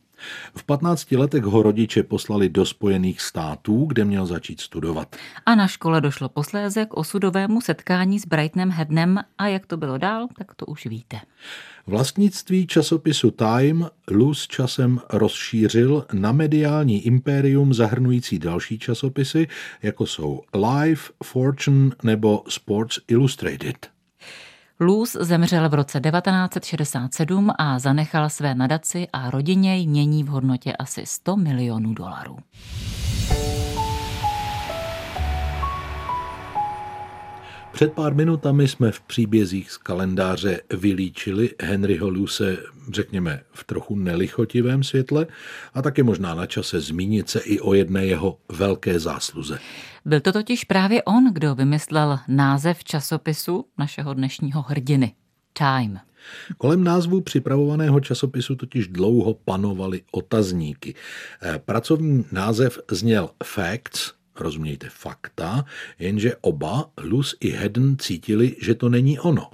V 0.57 0.65
15 0.65 1.13
letech 1.13 1.43
ho 1.43 1.63
rodiče 1.63 2.03
poslali 2.03 2.49
do 2.49 2.67
Spojených 2.67 3.21
států, 3.21 3.85
kde 3.85 4.05
měl 4.05 4.27
začít 4.27 4.61
studovat. 4.61 5.17
A 5.47 5.55
na 5.55 5.69
škole 5.69 6.01
došlo 6.01 6.29
posléze 6.29 6.87
k 6.87 6.97
osudovému 6.97 7.61
setkání 7.61 8.19
s 8.19 8.27
Brightnem 8.27 8.71
Hednem 8.71 9.21
a 9.39 9.47
jak 9.47 9.67
to 9.67 9.77
bylo 9.77 9.99
dál, 9.99 10.29
tak 10.39 10.55
to 10.55 10.67
už 10.67 10.87
víte. 10.87 11.21
Vlastnictví 11.87 12.67
časopisu 12.67 13.31
Time 13.31 13.89
Luz 14.11 14.47
časem 14.47 15.01
rozšířil 15.11 16.07
na 16.13 16.33
mediální 16.33 17.07
impérium 17.07 17.75
zahrnující 17.75 18.39
další 18.39 18.79
časopisy, 18.79 19.49
jako 19.83 20.07
jsou 20.07 20.43
Life, 20.55 21.13
Fortune 21.25 21.91
nebo 22.03 22.43
Sports 22.49 22.99
Illustrated. 23.09 23.92
Luz 24.81 25.17
zemřel 25.21 25.69
v 25.69 25.75
roce 25.75 26.01
1967 26.01 27.51
a 27.59 27.79
zanechal 27.79 28.31
své 28.31 28.55
nadaci 28.55 29.07
a 29.13 29.31
rodině 29.31 29.79
jmění 29.79 30.25
v 30.25 30.27
hodnotě 30.27 30.73
asi 30.73 31.07
100 31.07 31.37
milionů 31.37 31.95
dolarů. 31.95 32.37
Před 37.73 37.93
pár 37.93 38.15
minutami 38.15 38.69
jsme 38.69 38.93
v 38.93 39.01
příbězích 39.01 39.71
z 39.71 39.77
kalendáře 39.77 40.61
vylíčili 40.71 41.51
Henryho 41.63 42.09
Luse, 42.09 42.59
řekněme, 42.93 43.41
v 43.53 43.65
trochu 43.65 43.97
nelichotivém 43.97 44.83
světle 44.83 45.27
a 45.75 45.83
taky 45.83 46.03
možná 46.03 46.35
na 46.35 46.47
čase 46.47 46.81
zmínit 46.81 47.29
se 47.29 47.41
i 47.41 47.61
o 47.61 47.75
jedné 47.75 48.07
jeho 48.07 48.39
velké 48.49 48.99
zásluze. 48.99 49.59
Byl 50.05 50.21
to 50.21 50.33
totiž 50.33 50.65
právě 50.65 51.03
on, 51.03 51.33
kdo 51.33 51.55
vymyslel 51.55 52.19
název 52.29 52.85
časopisu 52.85 53.65
našeho 53.79 54.15
dnešního 54.15 54.63
hrdiny 54.63 55.15
Time. 55.53 56.01
Kolem 56.59 56.85
názvu 56.85 57.21
připravovaného 57.21 58.01
časopisu 58.01 58.57
totiž 58.57 58.89
dlouho 58.89 59.35
panovaly 59.35 60.03
otazníky. 60.13 60.95
Eh, 61.43 61.59
pracovní 61.65 62.25
název 62.33 62.79
zněl 62.91 63.31
Facts, 63.45 64.13
rozumějte 64.41 64.89
fakta, 64.91 65.65
jenže 65.99 66.37
oba, 66.41 66.91
Luz 67.03 67.35
i 67.41 67.51
Hedden, 67.51 67.97
cítili, 67.99 68.57
že 68.61 68.75
to 68.75 68.89
není 68.89 69.19
ono. 69.19 69.51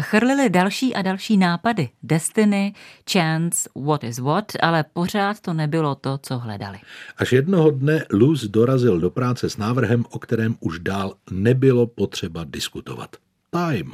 Chrlili 0.00 0.50
další 0.50 0.94
a 0.94 1.02
další 1.02 1.36
nápady, 1.36 1.88
Destiny, 2.02 2.74
Chance, 3.12 3.68
What 3.74 4.04
is 4.04 4.18
What, 4.18 4.52
ale 4.62 4.84
pořád 4.92 5.40
to 5.40 5.54
nebylo 5.54 5.94
to, 5.94 6.18
co 6.22 6.38
hledali. 6.38 6.78
Až 7.16 7.32
jednoho 7.32 7.70
dne 7.70 8.04
Luz 8.12 8.44
dorazil 8.44 9.00
do 9.00 9.10
práce 9.10 9.50
s 9.50 9.56
návrhem, 9.56 10.04
o 10.10 10.18
kterém 10.18 10.56
už 10.60 10.78
dál 10.78 11.14
nebylo 11.30 11.86
potřeba 11.86 12.44
diskutovat. 12.44 13.16
Time. 13.50 13.92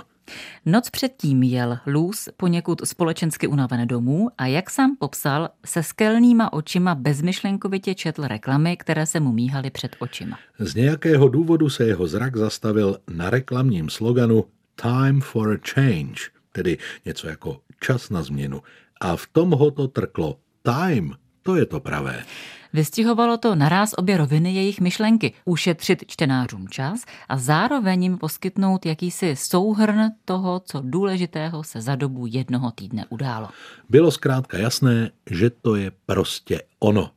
Noc 0.67 0.91
předtím 0.91 1.43
jel 1.43 1.79
Luz 1.87 2.29
poněkud 2.37 2.81
společensky 2.85 3.47
unaven 3.47 3.89
domů 3.89 4.29
a 4.39 4.47
jak 4.47 4.71
sám 4.71 4.97
popsal, 4.99 5.49
se 5.67 5.83
skelnýma 5.83 6.53
očima 6.53 6.95
bezmyšlenkovitě 6.95 7.95
četl 7.95 8.27
reklamy, 8.27 8.77
které 8.77 9.07
se 9.07 9.21
mu 9.21 9.33
míhaly 9.33 9.71
před 9.71 9.97
očima. 9.99 10.39
Z 10.59 10.75
nějakého 10.75 11.29
důvodu 11.29 11.69
se 11.69 11.85
jeho 11.85 12.07
zrak 12.07 12.37
zastavil 12.37 12.99
na 13.11 13.31
reklamním 13.31 13.91
sloganu 13.91 14.45
Time 14.83 15.21
for 15.21 15.53
a 15.53 15.59
Change, 15.75 16.21
tedy 16.53 16.79
něco 17.05 17.29
jako 17.29 17.61
čas 17.81 18.11
na 18.11 18.23
změnu. 18.23 18.63
A 19.01 19.17
v 19.17 19.27
tom 19.27 19.51
ho 19.51 19.71
to 19.71 19.89
trklo. 19.89 20.39
Time, 20.63 21.15
to 21.43 21.57
je 21.57 21.67
to 21.67 21.81
pravé. 21.81 22.25
Vystihovalo 22.73 23.37
to 23.37 23.55
naraz 23.55 23.95
obě 23.97 24.17
roviny 24.17 24.55
jejich 24.55 24.81
myšlenky, 24.81 25.33
ušetřit 25.45 26.05
čtenářům 26.07 26.69
čas 26.69 27.05
a 27.29 27.39
zároveň 27.39 28.03
jim 28.03 28.19
poskytnout 28.19 28.87
jakýsi 28.87 29.37
souhrn 29.37 30.01
toho, 30.25 30.61
co 30.61 30.83
důležitého 30.85 31.65
se 31.65 31.81
za 31.81 31.95
dobu 31.95 32.27
jednoho 32.27 32.71
týdne 32.71 33.05
událo. 33.09 33.49
Bylo 33.89 34.11
zkrátka 34.11 34.59
jasné, 34.59 35.11
že 35.31 35.51
to 35.51 35.77
je 35.77 35.93
prostě 36.07 36.63
ono. 36.79 37.11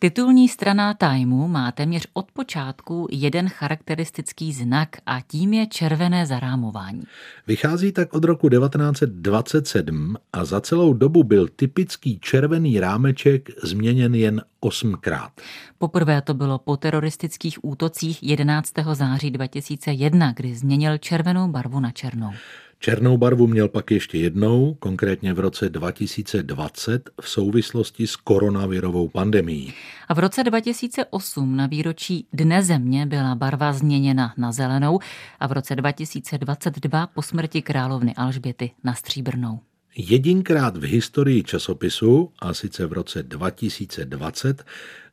Titulní 0.00 0.48
strana 0.48 0.94
Timeu 0.94 1.48
má 1.48 1.72
téměř 1.72 2.06
od 2.12 2.32
počátku 2.32 3.08
jeden 3.10 3.48
charakteristický 3.48 4.52
znak 4.52 4.88
a 5.06 5.20
tím 5.20 5.52
je 5.52 5.66
červené 5.66 6.26
zarámování. 6.26 7.02
Vychází 7.46 7.92
tak 7.92 8.14
od 8.14 8.24
roku 8.24 8.48
1927 8.48 10.16
a 10.32 10.44
za 10.44 10.60
celou 10.60 10.92
dobu 10.92 11.24
byl 11.24 11.48
typický 11.48 12.18
červený 12.18 12.80
rámeček 12.80 13.48
změněn 13.62 14.14
jen 14.14 14.42
osmkrát. 14.60 15.32
Poprvé 15.78 16.22
to 16.22 16.34
bylo 16.34 16.58
po 16.58 16.76
teroristických 16.76 17.64
útocích 17.64 18.22
11. 18.22 18.72
září 18.92 19.30
2001, 19.30 20.32
kdy 20.36 20.54
změnil 20.54 20.98
červenou 20.98 21.48
barvu 21.48 21.80
na 21.80 21.90
černou. 21.90 22.30
Černou 22.80 23.16
barvu 23.16 23.46
měl 23.46 23.68
pak 23.68 23.90
ještě 23.90 24.18
jednou, 24.18 24.74
konkrétně 24.74 25.34
v 25.34 25.38
roce 25.38 25.68
2020 25.68 27.10
v 27.20 27.28
souvislosti 27.28 28.06
s 28.06 28.16
koronavirovou 28.16 29.08
pandemí. 29.08 29.72
A 30.08 30.14
v 30.14 30.18
roce 30.18 30.44
2008 30.44 31.56
na 31.56 31.66
výročí 31.66 32.26
Dne 32.32 32.62
země 32.62 33.06
byla 33.06 33.34
barva 33.34 33.72
změněna 33.72 34.34
na 34.36 34.52
zelenou 34.52 34.98
a 35.40 35.46
v 35.46 35.52
roce 35.52 35.76
2022 35.76 37.06
po 37.06 37.22
smrti 37.22 37.62
královny 37.62 38.14
Alžběty 38.14 38.70
na 38.84 38.94
stříbrnou. 38.94 39.60
Jedinkrát 39.96 40.76
v 40.76 40.82
historii 40.82 41.42
časopisu, 41.42 42.32
a 42.38 42.54
sice 42.54 42.86
v 42.86 42.92
roce 42.92 43.22
2020, 43.22 44.64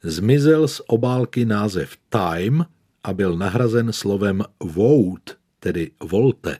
zmizel 0.04 0.68
z 0.68 0.82
obálky 0.88 1.46
název 1.46 1.98
Time 2.10 2.66
a 3.04 3.14
byl 3.14 3.38
nahrazen 3.38 3.94
slovem 3.94 4.44
Vote, 4.64 5.34
tedy 5.60 5.92
volte 6.04 6.58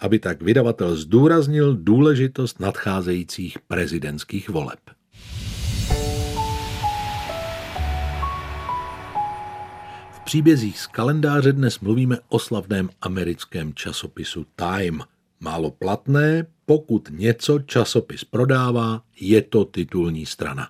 aby 0.00 0.18
tak 0.18 0.42
vydavatel 0.42 0.96
zdůraznil 0.96 1.76
důležitost 1.76 2.60
nadcházejících 2.60 3.58
prezidentských 3.58 4.48
voleb. 4.48 4.80
V 10.10 10.20
příbězích 10.24 10.80
z 10.80 10.86
kalendáře 10.86 11.52
dnes 11.52 11.80
mluvíme 11.80 12.18
o 12.28 12.38
slavném 12.38 12.90
americkém 13.02 13.74
časopisu 13.74 14.46
Time. 14.56 15.00
Málo 15.40 15.70
platné, 15.70 16.46
pokud 16.66 17.08
něco 17.10 17.58
časopis 17.58 18.24
prodává, 18.24 19.02
je 19.20 19.42
to 19.42 19.64
titulní 19.64 20.26
strana. 20.26 20.68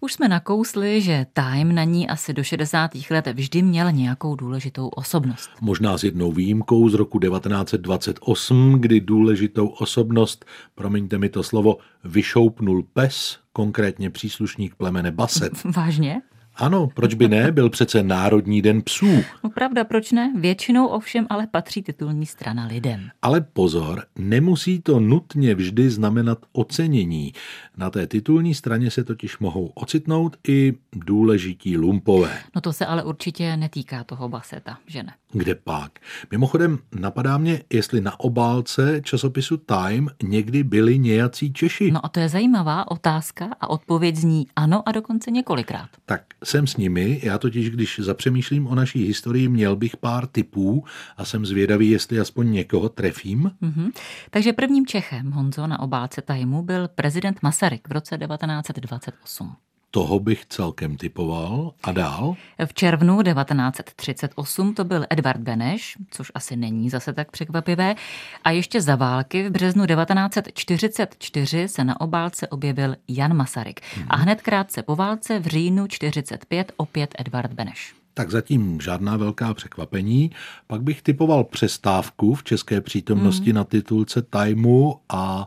Už 0.00 0.12
jsme 0.12 0.28
nakousli, 0.28 1.00
že 1.00 1.26
Time 1.32 1.74
na 1.74 1.84
ní 1.84 2.08
asi 2.08 2.32
do 2.32 2.44
60. 2.44 2.90
let 3.10 3.26
vždy 3.26 3.62
měl 3.62 3.92
nějakou 3.92 4.36
důležitou 4.36 4.88
osobnost. 4.88 5.50
Možná 5.60 5.98
s 5.98 6.04
jednou 6.04 6.32
výjimkou 6.32 6.88
z 6.88 6.94
roku 6.94 7.18
1928, 7.18 8.76
kdy 8.80 9.00
důležitou 9.00 9.66
osobnost, 9.66 10.44
promiňte 10.74 11.18
mi 11.18 11.28
to 11.28 11.42
slovo, 11.42 11.78
vyšoupnul 12.04 12.82
pes, 12.92 13.38
konkrétně 13.52 14.10
příslušník 14.10 14.74
plemene 14.74 15.10
Baset. 15.10 15.52
Vážně? 15.76 16.22
Ano, 16.58 16.88
proč 16.94 17.14
by 17.14 17.28
ne? 17.28 17.52
Byl 17.52 17.70
přece 17.70 18.02
Národní 18.02 18.62
den 18.62 18.82
psů. 18.82 19.06
No 19.44 19.50
pravda, 19.50 19.84
proč 19.84 20.12
ne? 20.12 20.32
Většinou 20.36 20.86
ovšem 20.86 21.26
ale 21.30 21.46
patří 21.46 21.82
titulní 21.82 22.26
strana 22.26 22.66
lidem. 22.66 23.08
Ale 23.22 23.40
pozor, 23.40 24.04
nemusí 24.18 24.80
to 24.80 25.00
nutně 25.00 25.54
vždy 25.54 25.90
znamenat 25.90 26.38
ocenění. 26.52 27.32
Na 27.76 27.90
té 27.90 28.06
titulní 28.06 28.54
straně 28.54 28.90
se 28.90 29.04
totiž 29.04 29.38
mohou 29.38 29.66
ocitnout 29.66 30.36
i 30.48 30.74
důležití 30.92 31.76
lumpové. 31.76 32.38
No 32.54 32.60
to 32.60 32.72
se 32.72 32.86
ale 32.86 33.04
určitě 33.04 33.56
netýká 33.56 34.04
toho 34.04 34.28
baseta, 34.28 34.78
že 34.86 35.02
ne? 35.02 35.12
Kde 35.32 35.54
pak? 35.54 35.98
Mimochodem, 36.30 36.78
napadá 37.00 37.38
mě, 37.38 37.62
jestli 37.72 38.00
na 38.00 38.20
obálce 38.20 39.00
časopisu 39.04 39.56
Time 39.56 40.08
někdy 40.22 40.62
byli 40.62 40.98
nějací 40.98 41.52
Češi. 41.52 41.90
No 41.90 42.06
a 42.06 42.08
to 42.08 42.20
je 42.20 42.28
zajímavá 42.28 42.90
otázka 42.90 43.48
a 43.60 43.70
odpověď 43.70 44.16
zní 44.16 44.46
ano 44.56 44.88
a 44.88 44.92
dokonce 44.92 45.30
několikrát. 45.30 45.88
Tak 46.06 46.22
jsem 46.46 46.66
s 46.66 46.76
nimi, 46.76 47.20
já 47.22 47.38
totiž, 47.38 47.70
když 47.70 48.00
zapřemýšlím 48.02 48.66
o 48.66 48.74
naší 48.74 49.04
historii, 49.04 49.48
měl 49.48 49.76
bych 49.76 49.96
pár 49.96 50.26
typů 50.26 50.84
a 51.16 51.24
jsem 51.24 51.46
zvědavý, 51.46 51.90
jestli 51.90 52.20
aspoň 52.20 52.52
někoho 52.52 52.88
trefím. 52.88 53.50
Mm-hmm. 53.62 53.92
Takže 54.30 54.52
prvním 54.52 54.86
Čechem, 54.86 55.30
Honzo, 55.30 55.66
na 55.66 55.80
obálce 55.80 56.22
Tajmu 56.22 56.62
byl 56.62 56.88
prezident 56.88 57.42
Masaryk 57.42 57.88
v 57.88 57.92
roce 57.92 58.18
1928. 58.18 59.65
Toho 59.90 60.20
bych 60.20 60.46
celkem 60.46 60.96
typoval. 60.96 61.72
A 61.82 61.92
dál? 61.92 62.36
V 62.66 62.74
červnu 62.74 63.22
1938 63.22 64.74
to 64.74 64.84
byl 64.84 65.06
Edvard 65.10 65.40
Beneš, 65.40 65.96
což 66.10 66.32
asi 66.34 66.56
není 66.56 66.90
zase 66.90 67.12
tak 67.12 67.30
překvapivé. 67.30 67.94
A 68.44 68.50
ještě 68.50 68.80
za 68.80 68.96
války 68.96 69.48
v 69.48 69.52
březnu 69.52 69.86
1944 69.86 71.68
se 71.68 71.84
na 71.84 72.00
obálce 72.00 72.48
objevil 72.48 72.96
Jan 73.08 73.36
Masaryk. 73.36 73.80
Hmm. 73.94 74.06
A 74.08 74.16
hned 74.16 74.42
krátce 74.42 74.82
po 74.82 74.96
válce 74.96 75.38
v 75.38 75.46
říjnu 75.46 75.86
45 75.86 76.72
opět 76.76 77.14
Edvard 77.18 77.52
Beneš. 77.52 77.94
Tak 78.14 78.30
zatím 78.30 78.80
žádná 78.80 79.16
velká 79.16 79.54
překvapení. 79.54 80.30
Pak 80.66 80.82
bych 80.82 81.02
typoval 81.02 81.44
přestávku 81.44 82.34
v 82.34 82.44
české 82.44 82.80
přítomnosti 82.80 83.50
hmm. 83.50 83.54
na 83.54 83.64
titulce 83.64 84.22
Timeu 84.22 84.94
a 85.08 85.46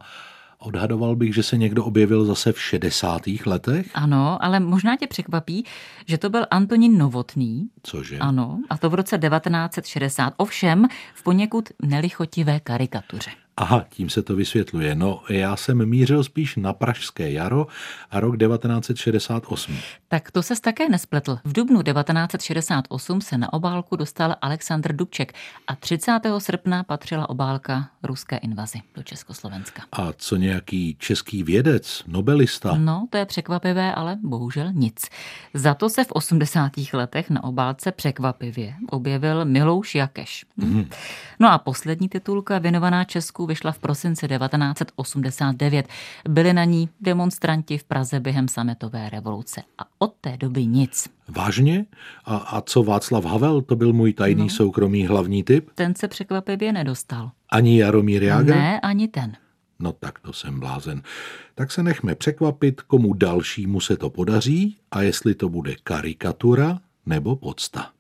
Odhadoval 0.60 1.16
bych, 1.16 1.36
že 1.36 1.44
se 1.44 1.58
někdo 1.58 1.86
objevil 1.86 2.26
zase 2.26 2.54
v 2.54 2.62
60. 2.62 3.22
letech. 3.46 3.90
Ano, 3.94 4.44
ale 4.44 4.60
možná 4.60 4.98
tě 4.98 5.08
překvapí, 5.08 5.66
že 6.06 6.18
to 6.18 6.30
byl 6.30 6.46
Antonín 6.52 6.98
Novotný. 6.98 7.70
Cože? 7.84 8.18
Ano, 8.18 8.60
a 8.70 8.78
to 8.78 8.90
v 8.90 8.94
roce 8.94 9.18
1960. 9.18 10.34
Ovšem 10.38 10.88
v 11.14 11.24
poněkud 11.24 11.70
nelichotivé 11.82 12.60
karikatuře. 12.60 13.32
Aha, 13.60 13.86
tím 13.90 14.10
se 14.10 14.22
to 14.22 14.36
vysvětluje. 14.36 14.96
No, 14.96 15.22
já 15.30 15.56
jsem 15.56 15.86
mířil 15.86 16.24
spíš 16.24 16.56
na 16.56 16.74
Pražské 16.74 17.32
jaro 17.32 17.68
a 18.12 18.20
rok 18.20 18.38
1968. 18.38 19.78
Tak 20.08 20.32
to 20.32 20.44
ses 20.44 20.60
také 20.60 20.90
nespletl. 20.90 21.40
V 21.44 21.54
dubnu 21.54 21.82
1968 21.84 23.22
se 23.22 23.38
na 23.38 23.54
obálku 23.54 23.96
dostal 23.96 24.36
Aleksandr 24.42 24.96
Dubček 24.96 25.34
a 25.68 25.76
30. 25.76 26.20
srpna 26.38 26.84
patřila 26.84 27.30
obálka 27.30 27.90
ruské 28.04 28.38
invazi 28.38 28.80
do 28.96 29.04
Československa. 29.04 29.82
A 29.92 30.14
co 30.18 30.36
nějaký 30.36 30.96
český 31.00 31.44
vědec, 31.44 32.04
nobelista? 32.08 32.76
No, 32.78 33.08
to 33.10 33.18
je 33.18 33.26
překvapivé, 33.26 33.96
ale 33.96 34.18
bohužel 34.24 34.72
nic. 34.74 35.10
Za 35.54 35.74
to 35.74 35.90
se 35.90 36.04
v 36.04 36.12
80. 36.12 36.72
letech 36.94 37.30
na 37.30 37.44
obálce 37.44 37.92
překvapivě 37.92 38.74
objevil 38.90 39.46
Milouš 39.46 39.96
Jakeš. 39.96 40.46
Mm. 40.58 40.90
No 41.40 41.52
a 41.52 41.58
poslední 41.58 42.10
titulka 42.10 42.60
věnovaná 42.60 43.04
Česku 43.04 43.49
vyšla 43.50 43.72
v 43.72 43.80
prosinci 43.80 44.28
1989. 44.28 45.88
Byli 46.30 46.54
na 46.54 46.64
ní 46.64 46.90
demonstranti 47.02 47.78
v 47.78 47.84
Praze 47.84 48.20
během 48.20 48.48
sametové 48.48 49.10
revoluce. 49.10 49.62
A 49.78 49.84
od 50.00 50.14
té 50.22 50.38
doby 50.38 50.66
nic. 50.66 51.10
Vážně? 51.28 51.86
A, 52.26 52.38
a 52.38 52.62
co 52.62 52.84
Václav 52.84 53.26
Havel? 53.26 53.62
To 53.62 53.76
byl 53.76 53.94
můj 53.94 54.14
tajný 54.14 54.44
no. 54.44 54.50
soukromý 54.50 55.08
hlavní 55.08 55.44
typ? 55.44 55.70
Ten 55.76 55.96
se 55.96 56.08
překvapivě 56.08 56.74
nedostal. 56.74 57.32
Ani 57.50 57.80
Jaromír 57.80 58.24
Jágr? 58.24 58.56
Ne, 58.56 58.80
ani 58.80 59.08
ten. 59.08 59.38
No 59.80 59.92
tak 59.92 60.20
to 60.20 60.34
jsem 60.34 60.60
blázen. 60.60 61.02
Tak 61.56 61.72
se 61.72 61.84
nechme 61.84 62.16
překvapit, 62.16 62.82
komu 62.82 63.14
dalšímu 63.14 63.80
se 63.80 63.98
to 63.98 64.10
podaří 64.10 64.78
a 64.92 65.02
jestli 65.02 65.36
to 65.36 65.50
bude 65.50 65.76
karikatura 65.84 66.80
nebo 67.06 67.36
podsta. 67.36 67.92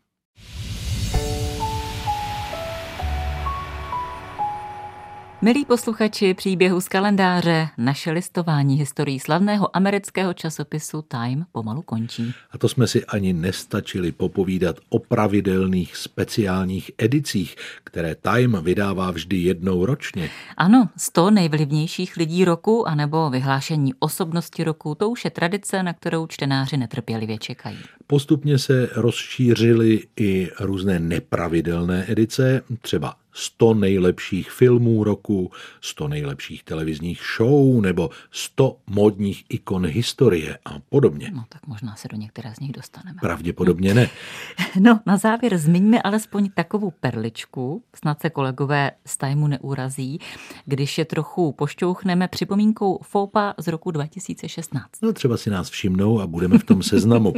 Milí 5.41 5.65
posluchači 5.65 6.34
příběhu 6.34 6.82
z 6.82 6.88
kalendáře, 6.88 7.67
naše 7.78 8.12
listování 8.12 8.75
historií 8.75 9.19
slavného 9.19 9.78
amerického 9.78 10.34
časopisu 10.34 11.02
Time 11.02 11.45
pomalu 11.52 11.82
končí. 11.82 12.34
A 12.52 12.58
to 12.58 12.69
jsme 12.69 12.88
si 12.88 13.06
ani 13.06 13.34
nestačili 13.34 14.12
popovídat 14.12 14.75
o 14.89 14.99
pravidelných 14.99 15.95
speciálních 15.95 16.91
edicích, 16.97 17.56
které 17.84 18.15
Time 18.15 18.58
vydává 18.63 19.12
vždy 19.12 19.38
jednou 19.38 19.86
ročně. 19.86 20.30
Ano, 20.58 20.89
100 20.97 21.32
nejvlivnějších 21.32 22.17
lidí 22.17 22.45
roku 22.45 22.88
anebo 22.88 23.30
vyhlášení 23.30 23.93
osobnosti 23.99 24.63
roku, 24.63 24.95
to 24.95 25.10
už 25.10 25.25
je 25.25 25.32
tradice, 25.32 25.84
na 25.84 25.93
kterou 25.93 26.28
čtenáři 26.28 26.78
netrpělivě 26.78 27.38
čekají. 27.38 27.78
Postupně 28.08 28.58
se 28.58 28.89
rozšířily 28.95 30.08
i 30.19 30.49
různé 30.60 30.99
nepravidelné 30.99 32.06
edice, 32.12 32.62
třeba 32.82 33.15
100 33.39 33.73
nejlepších 33.73 34.52
filmů 34.52 35.04
roku, 35.04 35.52
100 35.82 36.08
nejlepších 36.08 36.63
televizních 36.63 37.21
show 37.38 37.82
nebo 37.82 38.10
100 38.32 38.78
modních 38.88 39.45
ikon 39.49 39.86
historie 39.86 40.58
a 40.65 40.80
podobně. 40.89 41.32
No 41.34 41.43
tak 41.49 41.67
možná 41.67 41.95
se 41.95 42.08
do 42.08 42.17
některé 42.17 42.56
z 42.56 42.60
nich 42.60 42.71
dostaneme. 42.71 43.17
Pravděpodobně 43.21 43.93
ne. 43.93 44.10
No 44.80 44.99
na 45.06 45.17
závěr 45.17 45.58
zmiňme 45.58 46.02
alespoň 46.02 46.49
takovou 46.54 46.91
perličku, 46.91 47.84
snad 47.95 48.21
se 48.21 48.30
kolegové 48.30 48.91
z 49.06 49.17
Tajmu 49.17 49.47
neurazí, 49.47 50.19
když 50.65 50.97
je 50.97 51.06
trochu 51.06 51.52
pošťouchneme 51.52 52.28
připomínkou 52.28 52.99
FOPA 53.04 53.54
z 53.58 53.67
roku 53.67 53.91
2016. 53.91 54.88
No 55.02 55.13
třeba 55.13 55.38
si 55.38 55.49
nás 55.49 55.69
všimnou 55.69 56.21
a 56.21 56.28
budeme 56.28 56.58
v 56.58 56.63
tom 56.63 56.84
seznamu. 56.84 57.34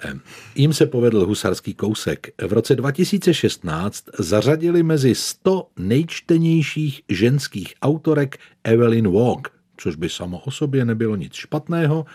Jím 0.54 0.72
se 0.72 0.86
povedl 0.86 1.26
husarský 1.26 1.74
kousek. 1.74 2.28
V 2.48 2.52
roce 2.52 2.74
2016 2.74 4.04
zařadili 4.18 4.82
mezi 4.82 5.14
100 5.14 5.41
nejčtenějších 5.76 7.02
ženských 7.08 7.74
autorek 7.82 8.38
Evelyn 8.64 9.12
Waugh, 9.12 9.42
což 9.76 9.96
by 9.96 10.08
samo 10.08 10.38
o 10.38 10.50
sobě 10.50 10.84
nebylo 10.84 11.16
nic 11.16 11.34
špatného, 11.34 12.06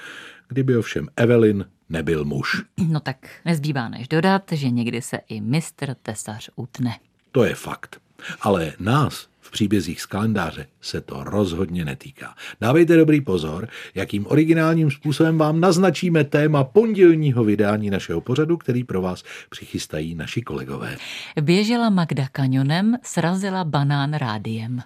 kdyby 0.48 0.78
ovšem 0.78 1.08
Evelyn 1.16 1.66
nebyl 1.90 2.26
muž. 2.26 2.63
No 2.88 3.00
tak 3.00 3.30
nezbývá 3.46 3.90
než 3.90 4.08
dodat, 4.08 4.44
že 4.52 4.70
někdy 4.70 5.02
se 5.02 5.18
i 5.28 5.42
mistr 5.42 5.96
tesař 6.02 6.50
utne. 6.56 7.00
To 7.32 7.44
je 7.44 7.56
fakt. 7.56 8.02
Ale 8.42 8.74
nás 8.80 9.28
v 9.48 9.52
příbězích 9.52 10.02
z 10.02 10.06
kalendáře 10.06 10.68
se 10.82 11.02
to 11.02 11.24
rozhodně 11.24 11.86
netýká. 11.86 12.36
Dávejte 12.62 12.98
dobrý 12.98 13.22
pozor, 13.22 13.68
jakým 13.96 14.28
originálním 14.28 14.92
způsobem 14.92 15.38
vám 15.38 15.60
naznačíme 15.60 16.24
téma 16.24 16.64
pondělního 16.64 17.44
vydání 17.44 17.90
našeho 17.90 18.22
pořadu, 18.22 18.58
který 18.58 18.84
pro 18.84 19.02
vás 19.02 19.24
přichystají 19.50 20.16
naši 20.16 20.42
kolegové. 20.42 20.98
Běžela 21.42 21.90
Magda 21.90 22.28
kanionem, 22.32 22.98
srazila 23.04 23.64
banán 23.64 24.14
rádiem. 24.14 24.82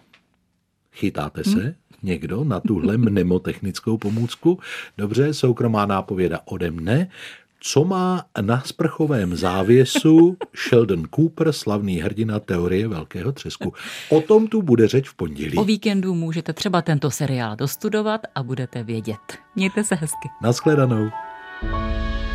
Chytáte 0.94 1.44
se? 1.44 1.60
Hmm? 1.60 1.74
Někdo 2.04 2.44
na 2.44 2.60
tuhle 2.60 2.98
mnemotechnickou 2.98 3.98
pomůcku? 3.98 4.60
Dobře, 4.98 5.34
soukromá 5.34 5.86
nápověda 5.86 6.40
ode 6.46 6.72
mne 6.72 7.08
co 7.64 7.86
má 7.86 8.26
na 8.42 8.62
sprchovém 8.62 9.36
závěsu 9.36 10.38
Sheldon 10.56 11.04
Cooper, 11.16 11.52
slavný 11.52 11.98
hrdina 11.98 12.40
teorie 12.40 12.88
Velkého 12.88 13.32
třesku. 13.32 13.74
O 14.10 14.22
tom 14.22 14.48
tu 14.48 14.62
bude 14.62 14.88
řeč 14.88 15.10
v 15.10 15.14
pondělí. 15.14 15.58
O 15.58 15.64
víkendu 15.64 16.16
můžete 16.16 16.54
třeba 16.54 16.82
tento 16.82 17.12
seriál 17.12 17.56
dostudovat 17.56 18.22
a 18.36 18.44
budete 18.44 18.84
vědět. 18.84 19.38
Mějte 19.56 19.84
se 19.84 19.96
hezky. 19.96 20.30
Naschledanou. 20.42 21.10
thank 21.62 22.26
you 22.26 22.31